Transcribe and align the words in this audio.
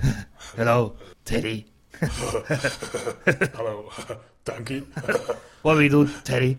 Hello, 0.56 0.94
Teddy. 1.24 1.66
Hello, 2.00 3.90
donkey. 4.44 4.86
What 5.62 5.76
we 5.76 5.90
do, 5.90 6.08
Teddy? 6.24 6.56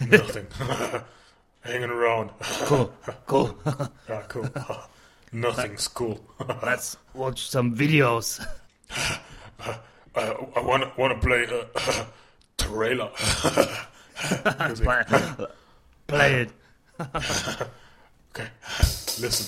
Nothing. 0.00 0.46
Hanging 1.60 1.90
around. 1.90 2.30
Cool, 2.40 2.90
cool. 3.26 3.58
Yeah, 4.08 4.22
cool. 4.28 4.48
Nothing's 5.32 5.86
cool. 5.88 6.18
Let's 6.62 6.96
watch 7.12 7.50
some 7.50 7.76
videos. 7.76 8.42
I, 9.60 9.76
I 10.56 10.60
want 10.60 10.96
want 10.96 11.20
to 11.20 11.26
play 11.26 11.46
uh, 11.46 12.04
trailer. 12.56 13.10
Play, 14.76 15.04
play 16.06 16.32
it. 16.42 16.50
Okay, 18.34 18.48
listen. 19.18 19.46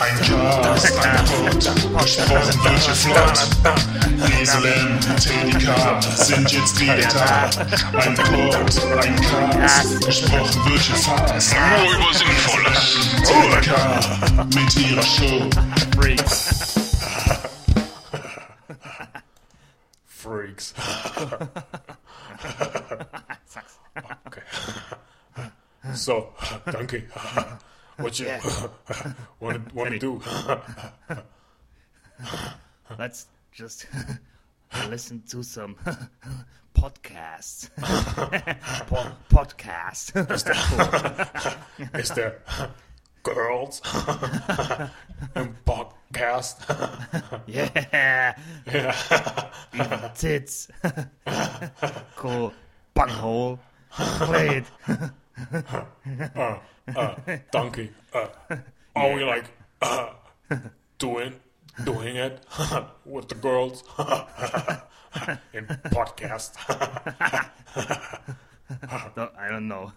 Ein 0.00 0.16
Cast, 0.16 0.96
ein 0.96 1.24
Pod, 1.26 1.60
gesprochen 2.02 2.64
wird 2.64 2.96
flott. 2.96 3.38
Eselin, 4.40 4.98
TDK 5.20 6.02
sind 6.02 6.50
jetzt 6.52 6.80
wieder 6.80 6.96
da. 6.96 7.50
Ein 7.98 8.14
Pod, 8.14 8.56
ein 9.04 9.16
Cast, 9.60 10.06
gesprochen 10.06 10.64
wird 10.70 10.80
fast. 10.80 11.54
Nur 11.54 11.92
über 11.92 12.14
Sinnvolles. 12.14 12.80
TDK 13.26 13.70
mit 14.54 14.76
ihrer 14.76 15.02
Show. 15.02 15.50
Freaks. 20.08 20.72
okay. 22.58 22.70
So, 25.96 26.32
donkey. 26.70 27.04
What 27.96 28.20
you 28.20 28.26
want 29.40 29.68
to 29.68 29.74
want 29.74 29.90
to 29.90 29.98
do? 29.98 30.20
Let's 32.98 33.26
just 33.52 33.86
listen 34.90 35.22
to 35.30 35.42
some 35.42 35.76
podcasts. 36.76 37.70
Po- 38.86 39.12
podcast. 39.30 40.12
Is 41.98 42.10
there 42.10 42.42
girls 43.22 43.80
in 45.34 45.56
podcast? 45.64 46.60
yeah. 47.46 48.36
Even 49.74 50.10
tits. 50.14 50.68
cool. 52.16 52.52
Bunghole. 52.92 53.58
Play 55.36 56.60
it. 57.28 57.50
donkey. 57.50 57.90
Uh, 58.12 58.28
are 58.94 59.14
we 59.14 59.24
like 59.24 59.44
uh, 59.82 60.10
doing 60.98 61.34
doing 61.84 62.16
it 62.16 62.44
with 63.04 63.28
the 63.28 63.34
girls 63.34 63.82
in 65.52 65.66
podcast? 65.92 66.56
No, 69.16 69.30
I 69.38 69.48
don't 69.48 69.68
know. 69.68 69.92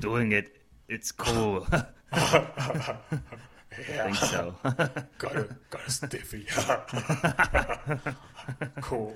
Doing 0.00 0.32
it, 0.32 0.56
it's 0.88 1.12
cool. 1.12 1.64
I 1.70 1.86
think 3.70 4.16
so. 4.16 4.56
got 5.18 5.36
a 5.36 5.56
got 5.70 5.86
a 5.86 5.90
stiffy. 5.90 6.46
cool. 8.80 9.14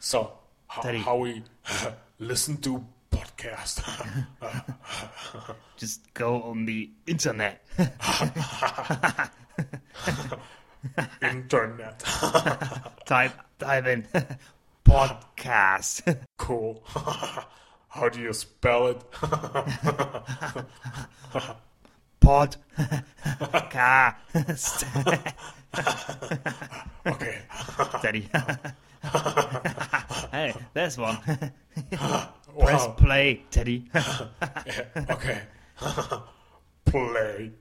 so 0.00 0.38
Teddy. 0.80 0.98
how 0.98 1.16
we 1.18 1.42
listen 2.18 2.56
to 2.58 2.84
podcast? 3.10 3.82
Just 5.76 6.12
go 6.14 6.42
on 6.42 6.64
the 6.64 6.90
internet. 7.06 7.64
Internet. 11.22 12.00
type 13.06 13.32
type 13.58 13.86
in 13.86 14.06
podcast. 14.84 16.26
Cool. 16.38 16.82
How 17.88 18.08
do 18.08 18.20
you 18.20 18.32
spell 18.32 18.88
it? 18.88 19.00
Pod 22.20 22.56
cast. 23.70 24.84
Okay. 27.06 27.38
Daddy. 28.02 28.28
hey, 30.30 30.54
there's 30.74 30.96
one. 30.96 31.18
Press 32.58 32.88
play, 32.96 33.42
Teddy. 33.50 33.90
Okay. 35.10 35.38
Play. 36.84 37.52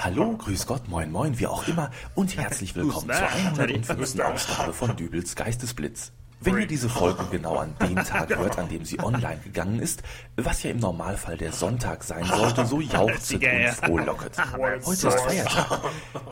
Hallo, 0.00 0.36
grüß 0.36 0.66
Gott, 0.66 0.88
moin 0.88 1.12
moin, 1.12 1.38
wie 1.38 1.46
auch 1.46 1.68
immer 1.68 1.90
und 2.14 2.36
herzlich 2.36 2.74
willkommen 2.74 3.12
zur 3.12 3.28
105. 3.28 4.20
Ausgabe 4.20 4.72
von 4.72 4.96
Dübels 4.96 5.36
Geistesblitz. 5.36 6.12
Wenn 6.40 6.58
ihr 6.58 6.66
diese 6.66 6.88
Folge 6.88 7.24
genau 7.30 7.56
an 7.56 7.74
dem 7.82 7.96
Tag 7.96 8.34
hört, 8.36 8.58
an 8.58 8.68
dem 8.68 8.84
sie 8.84 9.00
online 9.00 9.40
gegangen 9.42 9.80
ist, 9.80 10.02
was 10.36 10.62
ja 10.62 10.70
im 10.70 10.78
Normalfall 10.78 11.36
der 11.36 11.52
Sonntag 11.52 12.04
sein 12.04 12.24
sollte, 12.24 12.64
so 12.64 12.80
jauchzet 12.80 13.42
und 13.42 13.68
frohlocket. 13.74 14.32
Heute 14.84 15.08
ist 15.08 15.20
Feiertag. 15.20 15.80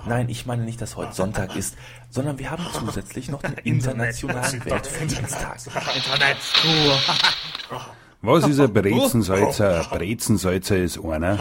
Nein, 0.06 0.28
ich 0.28 0.46
meine 0.46 0.62
nicht, 0.62 0.80
dass 0.80 0.96
heute 0.96 1.12
Sonntag 1.12 1.56
ist, 1.56 1.76
sondern 2.10 2.38
wir 2.38 2.50
haben 2.50 2.64
zusätzlich 2.72 3.28
noch 3.28 3.42
den 3.42 3.54
internationalen 3.64 4.64
Weltfriedenstag. 4.64 5.58
Internet 5.96 6.36
cool. 6.64 7.80
Was 8.26 8.44
ist 8.48 8.58
ein 8.58 8.72
Brezensalzer? 8.72 9.88
Ein 9.92 9.98
Brezensalzer 9.98 10.78
ist 10.78 10.98
einer, 10.98 11.38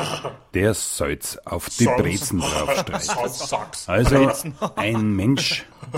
der 0.54 0.76
Salz 0.76 1.36
auf 1.44 1.68
die 1.70 1.86
Brezen 1.86 2.40
draufstreicht. 2.40 3.16
Also 3.88 4.32
ein 4.76 5.16
Mensch, 5.16 5.66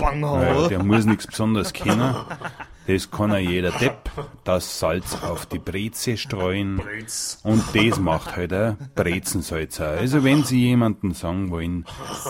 der 0.70 0.82
muss 0.82 1.04
nichts 1.04 1.26
Besonderes 1.26 1.74
kennen. 1.74 2.14
Das 2.86 3.10
kann 3.10 3.32
ja 3.32 3.36
jeder 3.38 3.70
Depp, 3.72 4.10
das 4.44 4.78
Salz 4.78 5.14
auf 5.22 5.44
die 5.44 5.58
Breze 5.58 6.16
streuen. 6.16 6.80
Und 7.42 7.64
das 7.74 7.98
macht 8.00 8.34
halt 8.34 8.52
ein 8.54 8.78
Brezensalzer. 8.94 9.90
Also 9.90 10.24
wenn 10.24 10.42
Sie 10.44 10.68
jemanden 10.68 11.12
sagen 11.12 11.50
wollen, 11.50 11.84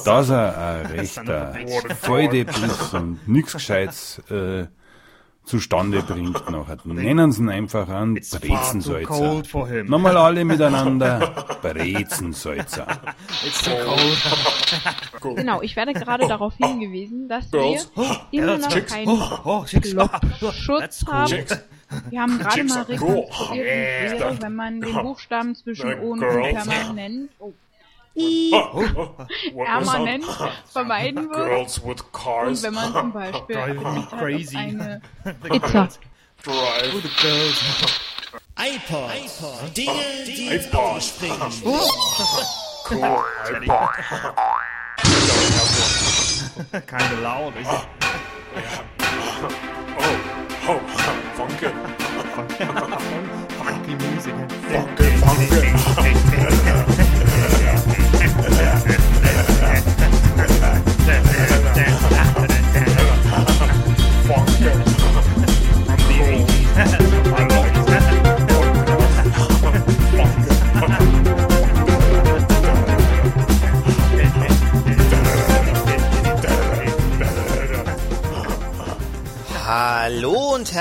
dass 0.05 0.31
er 0.31 0.59
ein 0.59 0.87
rechter 0.87 1.55
Volldepp 2.01 2.51
ist 2.51 2.93
und 2.93 3.29
nichts 3.29 3.53
Gescheites 3.53 4.19
äh, 4.31 4.67
zustande 5.49 6.03
bringt 6.03 6.51
noch. 6.51 6.69
Nennen 6.85 7.33
Sie 7.33 7.43
ihn 7.43 7.49
einfach 7.49 7.89
an 7.89 8.15
Brezensäuzer. 8.15 9.43
Nochmal 9.85 10.17
alle 10.17 10.45
miteinander. 10.45 11.47
Brezensäuzer. 11.63 12.87
genau, 15.35 15.63
ich 15.63 15.75
werde 15.75 15.95
gerade 15.95 16.29
darauf 16.29 16.55
hingewiesen, 16.57 17.29
dass 17.29 17.53
wir 17.53 17.81
immer 18.31 18.59
noch 18.59 18.87
keinen 18.87 19.21
Schutz 20.53 21.05
haben. 21.07 21.45
Wir 22.11 22.21
haben 22.21 22.39
gerade 22.39 22.65
mal 22.65 22.83
rekonstruiert, 22.83 24.43
wenn 24.43 24.55
man 24.55 24.81
den 24.81 24.95
Buchstaben 24.95 25.55
zwischen 25.55 25.99
O 26.01 26.13
und 26.13 26.21
Permanent... 26.21 27.31
Oh 27.39 27.53
permanent 29.55 30.25
vermeiden 30.71 31.31
wird. 31.31 31.81
Und 31.85 32.63
wenn 32.63 32.75
man 32.75 32.93
zum 32.93 33.13
Beispiel 33.13 33.57
crazy. 34.19 34.57
eine 34.57 35.01
Pizza. 35.43 35.89
iPod. 38.57 38.59
iPod. 38.59 39.77
Dinge, 39.77 39.93
die 40.27 40.47
ins 40.49 40.75
Auge 40.75 41.01
springen. 41.01 41.53
Cool. 42.91 43.25
iPod. 43.63 43.91
Keine 46.87 47.15
Laune. 47.23 47.55
Oh, 49.97 50.03
oh, 50.69 50.81
Funke. 51.35 51.73
Funke. 52.35 52.59
Funky 53.59 53.95
Music. 53.95 54.35
Funke, 54.69 55.05
Funke. 55.23 55.59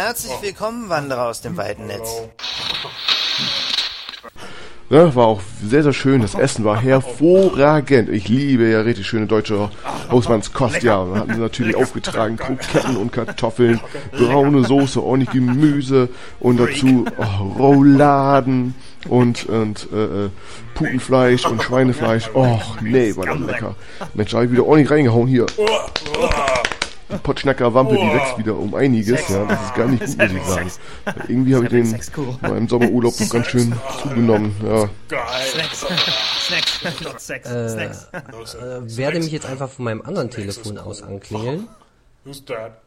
Herzlich 0.07 0.42
willkommen, 0.42 0.88
Wanderer 0.88 1.27
aus 1.27 1.42
dem 1.42 1.57
weiten 1.57 1.88
Netz. 1.88 2.21
Ne, 4.89 5.13
war 5.13 5.27
auch 5.27 5.42
sehr, 5.62 5.83
sehr 5.83 5.92
schön. 5.92 6.21
Das 6.21 6.33
Essen 6.33 6.63
war 6.63 6.80
hervorragend. 6.80 8.07
Ich 8.07 8.30
liebe 8.30 8.69
ja 8.69 8.80
richtig 8.80 9.06
schöne 9.06 9.25
deutsche 9.25 9.69
Hausmannskost. 10.09 10.81
Ja, 10.81 11.06
wir 11.06 11.19
hatten 11.19 11.33
sie 11.33 11.42
natürlich 11.42 11.75
aufgetragen. 11.75 12.38
Kroketten 12.38 12.95
und 12.95 13.12
Kartoffeln, 13.12 13.81
braune 14.13 14.63
Soße, 14.63 15.04
ordentlich 15.04 15.31
Gemüse 15.31 16.07
und 16.39 16.57
dazu 16.57 17.04
oh, 17.18 17.44
Rouladen 17.59 18.75
und, 19.09 19.45
und 19.48 19.89
äh, 19.92 20.25
äh, 20.25 20.30
Putenfleisch 20.74 21.45
und 21.48 21.62
Schweinefleisch. 21.62 22.30
Och, 22.33 22.80
nee, 22.80 23.13
war 23.18 23.25
das 23.25 23.39
lecker. 23.39 23.75
Mensch, 24.13 24.31
da 24.31 24.38
hab 24.38 24.45
ich 24.45 24.51
wieder 24.54 24.65
ordentlich 24.65 24.89
reingehauen 24.89 25.27
hier. 25.27 25.48
Die 27.09 27.18
Potschnacker 27.18 27.74
Wampe, 27.74 27.95
die 27.95 28.13
wächst 28.13 28.38
wieder 28.38 28.57
um 28.57 28.75
einiges. 28.75 29.30
Ja, 29.30 29.45
das 29.45 29.62
ist 29.63 29.75
gar 29.75 29.88
nicht 29.88 30.06
gut, 30.06 30.18
muss 30.18 30.31
ich 30.31 30.44
sagen. 30.44 30.71
Irgendwie 31.27 31.56
habe 31.56 31.65
ich 31.65 31.71
den 31.71 31.86
in 31.86 32.38
meinem 32.42 32.68
Sommerurlaub 32.68 33.19
noch 33.19 33.30
ganz 33.30 33.48
schön 33.48 33.74
zugenommen. 34.01 34.54
Ja, 34.63 34.89
Snacks. 35.42 35.86
Snacks. 36.48 37.01
Not 37.01 37.19
sex. 37.21 37.48
Snacks. 37.50 38.09
Äh, 38.56 38.98
werde 38.98 39.19
mich 39.19 39.31
jetzt 39.31 39.45
einfach 39.45 39.69
von 39.69 39.86
meinem 39.86 40.01
anderen 40.01 40.30
Telefon 40.30 40.77
aus 40.77 41.01
anklingeln. 41.01 41.68
Who's 42.25 42.44
that? 42.45 42.81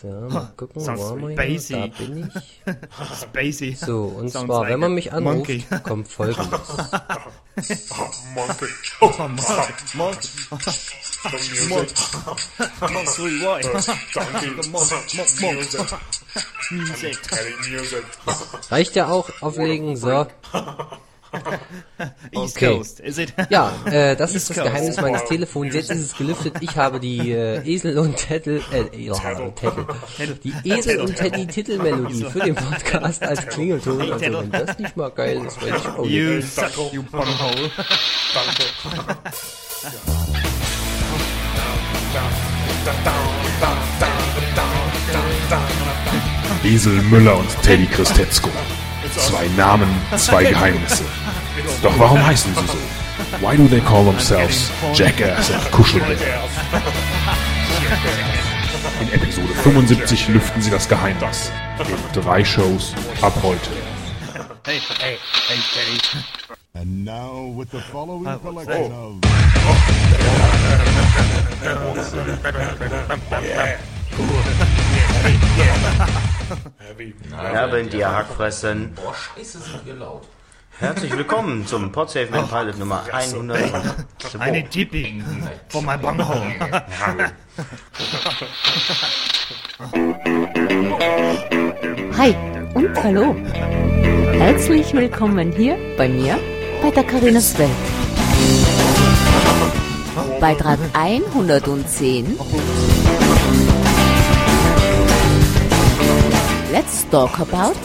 So, 0.00 0.08
mal 0.08 0.52
gucken, 0.56 0.80
Sounds 0.80 1.00
wo 1.00 1.08
haben 1.10 1.28
wir 1.28 1.42
hier? 1.42 1.58
spacey. 1.60 1.72
Da 1.74 2.04
bin 2.04 2.32
ich. 2.34 3.18
Spacey. 3.20 3.74
So, 3.74 4.04
und 4.04 4.28
Sounds 4.30 4.46
zwar, 4.46 4.60
like 4.62 4.70
wenn 4.72 4.80
man 4.80 4.94
mich 4.94 5.12
anruft, 5.12 5.36
monkey. 5.36 5.64
kommt 5.82 6.08
folgendes. 6.08 6.48
Monkey. 8.34 8.66
Oh. 9.00 9.10
Reicht 18.70 18.96
ja 18.96 19.08
auch 19.08 19.30
auflegen, 19.40 19.96
so. 19.96 20.26
East 22.32 22.56
Okay. 22.56 22.74
Coast. 22.76 23.00
Is 23.00 23.18
it? 23.18 23.32
Ja, 23.50 23.72
äh, 23.86 24.16
das 24.16 24.30
ist 24.30 24.36
East 24.36 24.50
das 24.50 24.56
Coast. 24.58 24.68
Geheimnis 24.72 25.00
meines 25.00 25.24
Telefons. 25.24 25.74
Jetzt 25.74 25.90
ist 25.90 26.00
es 26.00 26.16
gelüftet. 26.16 26.54
Ich 26.60 26.76
habe 26.76 27.00
die 27.00 27.32
äh, 27.32 27.62
Esel 27.68 27.98
und 27.98 28.16
Tettel, 28.16 28.62
äh, 28.72 28.96
ja, 29.04 29.14
Tettel. 29.54 29.86
Die 30.44 30.70
Esel 30.70 31.00
und 31.00 31.14
Teddy 31.16 31.46
Titelmelodie 31.46 32.24
für 32.24 32.40
den 32.40 32.54
Podcast 32.54 33.22
als 33.22 33.46
Klingelton. 33.46 34.00
Also 34.12 34.20
wenn 34.20 34.50
das 34.50 34.78
nicht 34.78 34.96
mal 34.96 35.10
geil 35.10 35.40
ist, 35.46 35.60
weiß 35.62 35.80
ich 35.80 35.86
auch 35.88 36.04
You 36.06 36.22
nicht. 36.36 36.54
suck, 36.54 36.92
you. 36.92 37.02
Danke. 37.12 38.64
Esel 46.64 47.00
Müller 47.02 47.36
und 47.38 47.62
Teddy 47.62 47.86
Christetzko. 47.86 48.50
Zwei 49.14 49.46
Namen, 49.56 49.88
zwei 50.16 50.44
Geheimnisse. 50.44 51.04
Doch 51.82 51.98
warum 51.98 52.24
heißen 52.24 52.54
sie 52.54 52.66
so? 52.66 52.78
Why 53.40 53.56
do 53.56 53.66
they 53.68 53.80
call 53.80 54.04
themselves 54.04 54.70
Jackass 54.94 55.50
and 55.50 55.70
Kuschelbär? 55.72 56.16
In 59.00 59.12
Episode 59.12 59.54
75 59.62 60.28
lüften 60.28 60.62
sie 60.62 60.70
das 60.70 60.88
Geheimnis. 60.88 61.50
In 61.80 62.20
drei 62.22 62.44
Shows 62.44 62.94
ab 63.22 63.34
heute. 63.42 63.70
Hey, 64.64 64.80
hey, 65.00 65.18
hey, 65.48 65.58
Teddy. 65.74 66.00
And 66.74 67.04
now 67.04 67.46
with 67.56 67.70
the 67.70 67.80
following 67.80 68.24
collection 68.40 68.92
of 68.92 69.20
Heavy. 76.96 77.14
Herbeln, 77.30 77.90
die 77.90 78.04
Hackfressen. 78.04 78.94
Boah, 78.94 79.14
scheiße, 79.14 79.58
sind 79.58 79.84
wir 79.84 79.94
laut. 79.94 80.22
Herzlich 80.78 81.14
willkommen 81.14 81.66
zum 81.66 81.92
Podsafe 81.92 82.30
Man 82.30 82.48
Pilot 82.48 82.78
Nummer 82.78 83.04
102. 83.12 84.38
Eine 84.38 84.66
Tipping 84.68 85.22
for 85.68 85.82
my 85.82 85.98
bunghole. 85.98 86.54
Hi 92.16 92.34
und 92.74 93.02
hallo. 93.02 93.34
Herzlich 94.38 94.92
willkommen 94.94 95.52
hier 95.52 95.76
bei 95.98 96.08
mir 96.08 96.38
bei 96.80 96.90
der 96.90 97.04
Carinas 97.04 97.58
Welt. 97.58 97.70
Beitrag 100.40 100.78
110. 100.94 102.38
Let's 106.72 107.04
talk 107.10 107.38
about. 107.38 107.76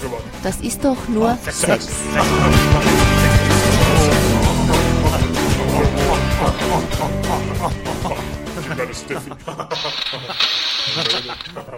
Das 0.41 0.59
ist 0.61 0.83
doch 0.83 0.97
nur 1.07 1.37
Sex. 1.49 1.87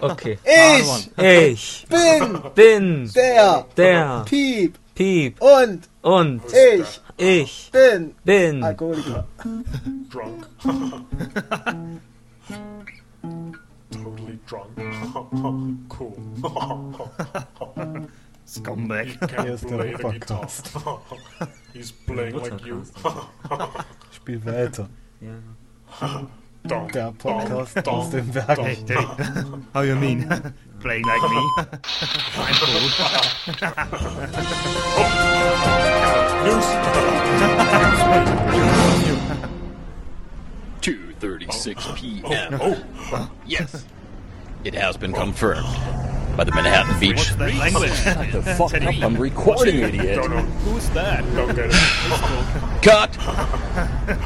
Okay. 0.00 0.38
Ich 0.44 1.10
Ich 1.18 1.86
bin 1.88 2.40
bin 2.54 3.10
der 3.14 3.66
der 3.76 4.22
Piep 4.24 4.78
Piep 4.94 5.40
und 5.42 5.88
und 6.02 6.42
ich 6.52 7.00
ich 7.18 7.70
bin 7.70 8.14
bin 8.24 8.64
Alkoholiker. 8.64 9.26
Drunk. 10.10 10.48
totally 14.46 14.84
drunk. 15.06 15.88
cool. 15.88 16.16
Scumbag. 18.46 19.18
Can't 19.20 19.42
Hier 19.42 19.54
ist 19.54 19.64
der 19.64 19.76
play 19.76 19.92
the 19.92 20.02
guitar. 20.02 20.40
Podcast. 20.40 20.70
He's 21.72 21.92
playing 21.92 22.36
like 22.36 22.66
you. 22.66 22.84
Spiel 24.12 24.44
weiter. 24.44 24.88
Dum, 26.66 26.88
Der 26.88 27.12
Podcast 27.12 27.76
dum, 27.86 27.94
aus 27.94 28.10
dem 28.10 28.34
Werk. 28.34 28.58
Hey, 28.58 28.76
Teddy. 28.76 29.06
How 29.74 29.82
you 29.82 29.96
mean? 29.96 30.26
Playing 30.80 31.04
like 31.04 31.22
me? 31.22 31.50
I'm 32.36 32.54
cool. 32.60 32.90
Two 40.80 41.12
thirty-six 41.20 41.86
p.m. 41.96 42.58
Oh, 42.60 42.76
oh, 42.76 42.84
oh. 43.12 43.30
Yes, 43.46 43.86
it 44.64 44.74
has 44.74 44.96
been 44.96 45.12
confirmed 45.12 45.66
by 46.36 46.44
the 46.44 46.52
Manhattan 46.52 46.98
Beach. 46.98 47.16
What's 47.16 47.36
that 47.36 47.54
language? 47.54 48.32
the 48.32 48.42
fuck 48.42 48.74
up! 48.74 49.02
I'm 49.02 49.16
recording, 49.16 49.80
idiot. 49.80 50.16
Don't 50.16 50.30
know. 50.30 50.42
Who's 50.42 50.88
that? 50.90 51.22
Don't 51.34 51.54
get 51.54 51.70
it. 51.70 52.82
Cut. 52.82 53.10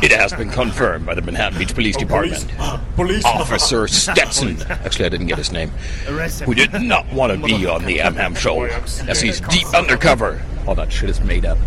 It 0.03 0.13
has 0.13 0.33
been 0.33 0.49
confirmed 0.49 1.07
by 1.07 1.15
the 1.15 1.23
Manhattan 1.23 1.59
Beach 1.59 1.75
Police 1.75 1.97
oh, 1.99 2.07
Police. 2.07 2.45
Department. 2.45 2.95
Police. 2.97 3.25
Officer 3.25 3.89
Stetson. 3.89 4.63
Actually, 4.69 5.07
I 5.07 5.09
didn't 5.09 5.27
get 5.27 5.39
his 5.39 5.53
name. 5.53 5.71
Arrest. 6.09 6.43
Who 6.43 6.55
did 6.55 6.73
not 6.73 7.13
want 7.13 7.33
to 7.33 7.45
be 7.45 7.67
on 7.67 7.85
the 7.85 7.99
Amham 7.99 8.37
show, 8.37 8.63
as 8.63 9.21
he's 9.21 9.41
deep 9.41 9.67
undercover. 9.75 10.41
All 10.67 10.75
that 10.77 10.93
shit 10.93 11.11
is 11.11 11.21
made 11.21 11.45
up. 11.45 11.59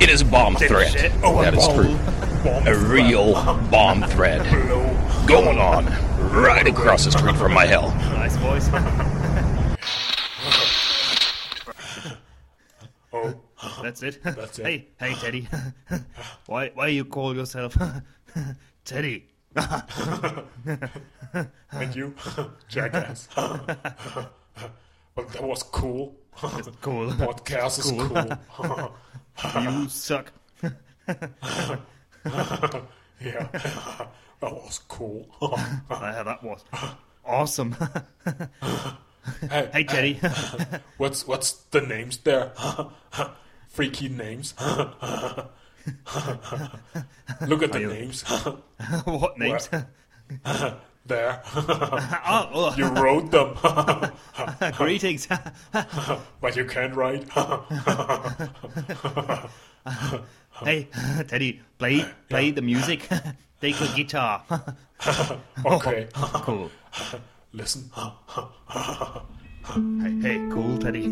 It 0.00 0.08
is 0.08 0.22
a 0.22 0.24
bomb 0.24 0.56
threat. 0.56 0.92
shit. 0.92 1.12
Oh, 1.22 1.42
that 1.42 1.54
is 1.54 1.66
true. 1.68 1.96
A 2.66 2.76
real 2.76 3.34
bomb 3.70 4.02
threat 4.04 4.44
going 5.26 5.58
on 5.58 6.05
right 6.18 6.66
across 6.66 7.04
the 7.04 7.10
street 7.12 7.36
from 7.36 7.52
my 7.52 7.66
hell. 7.66 7.90
Nice 8.16 8.36
voice. 8.36 8.68
Oh, 13.12 13.34
That's 13.82 14.02
it. 14.02 14.22
That's 14.22 14.58
it. 14.58 14.66
Hey, 14.66 14.88
hey, 15.00 15.14
Teddy. 15.14 15.48
why, 16.46 16.70
why 16.74 16.88
you 16.88 17.04
call 17.04 17.34
yourself 17.34 17.76
Teddy? 18.84 19.26
and 21.72 21.94
you, 21.94 22.14
jackass. 22.68 23.28
but 23.34 25.28
that 25.32 25.42
was 25.42 25.62
cool. 25.62 26.14
Cool. 26.82 27.08
Podcast 27.12 27.78
is 27.78 27.90
Cool. 27.90 28.36
cool. 28.52 28.92
You 29.62 29.88
suck. 29.88 30.32
Yeah, 33.20 33.48
that 34.40 34.52
was 34.52 34.80
cool. 34.88 35.28
yeah, 35.90 36.22
that 36.22 36.42
was 36.42 36.64
awesome. 37.24 37.72
hey, 39.50 39.70
hey, 39.72 39.84
Teddy. 39.84 40.20
what's 40.96 41.26
what's 41.26 41.52
the 41.70 41.80
names 41.80 42.18
there? 42.18 42.52
Freaky 43.68 44.08
names. 44.08 44.54
Look 44.60 45.50
at 47.62 47.72
the 47.72 47.80
you- 47.80 47.88
names. 47.88 48.22
what 49.04 49.38
names? 49.38 49.68
there. 51.06 51.42
oh, 51.54 52.48
oh. 52.52 52.74
you 52.76 52.88
wrote 52.88 53.30
them, 53.30 53.54
Greetings. 54.72 55.28
but 56.40 56.56
you 56.56 56.64
can't 56.64 56.94
write. 56.94 57.28
Hey, 60.64 60.88
Teddy, 61.28 61.60
play 61.78 62.04
play 62.28 62.50
the 62.50 62.62
music. 62.62 63.08
Take 63.60 63.76
the 63.78 63.90
guitar. 63.96 64.42
okay. 65.64 66.08
cool. 66.12 66.70
Listen. 67.52 67.90
Hey, 69.64 70.20
hey, 70.20 70.48
cool, 70.52 70.78
Teddy. 70.78 71.06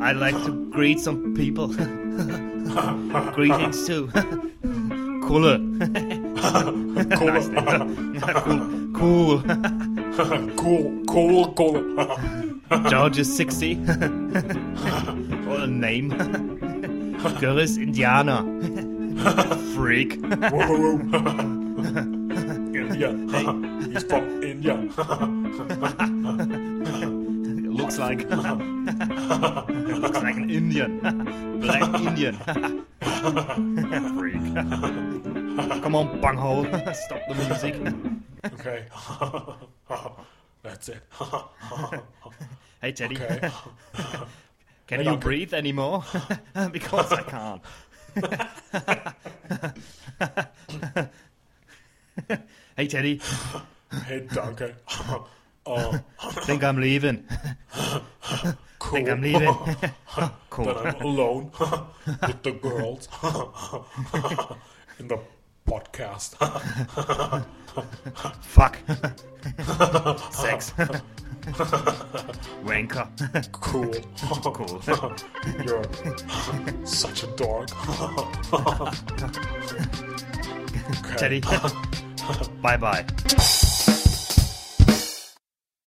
I'd 0.00 0.16
like 0.16 0.36
to 0.44 0.70
greet 0.70 1.00
some 1.00 1.34
people. 1.34 1.68
Greetings 3.34 3.86
too. 3.86 4.08
Cooler. 5.26 5.58
Nice 5.58 7.48
cool. 8.44 8.60
Cool. 8.94 9.42
cool, 10.56 11.02
cool, 11.06 11.52
cool. 11.54 11.82
George 12.88 13.18
is 13.18 13.36
60. 13.36 13.74
what 15.44 15.60
a 15.60 15.66
name. 15.66 16.53
Girl 17.40 17.58
is 17.58 17.78
Indianer. 17.78 18.44
Freak. 19.74 20.20
Whoa, 20.24 20.98
India. 22.74 23.10
He's 23.88 24.04
from 24.04 24.42
India. 24.42 24.74
looks 27.72 27.98
like 27.98 28.28
looks 28.30 30.22
like 30.22 30.36
an 30.36 30.50
Indian. 30.50 31.00
Black 31.60 31.82
Indian. 32.00 32.34
Freak. 34.16 34.44
Come 35.82 35.94
on, 35.96 36.20
bunghole. 36.20 36.64
Stop 36.92 37.20
the 37.28 37.34
music. 37.34 37.74
Okay. 38.52 38.84
That's 40.62 40.88
it. 40.88 41.02
Hey 42.80 42.92
Teddy. 42.92 43.16
Okay. 43.16 43.50
Can 44.86 45.04
you 45.04 45.16
breathe 45.16 45.54
anymore? 45.54 46.04
because 46.72 47.12
I 47.12 47.22
can't. 47.22 47.62
hey 52.76 52.86
Teddy. 52.86 53.20
Hey, 54.08 54.26
Duncan. 54.26 54.74
Uh, 55.64 55.98
Think 56.42 56.64
I'm 56.64 56.80
leaving. 56.80 57.24
cool. 58.80 58.90
Think 58.90 59.08
I'm 59.08 59.22
leaving. 59.22 59.54
cool. 60.50 60.64
That 60.64 60.96
I'm 60.96 61.00
alone 61.00 61.52
with 62.26 62.42
the 62.42 62.50
girls 62.60 63.06
in 64.98 65.06
the 65.06 65.20
podcast. 65.64 66.34
Fuck. 68.42 68.78
Sex. 70.32 70.72
Cool. 74.54 74.80
You're 75.64 75.82
such 76.86 77.24
a 77.24 77.26
dork. 77.26 77.68
Teddy. 81.18 81.40
bye 82.62 82.76
bye. 82.76 83.04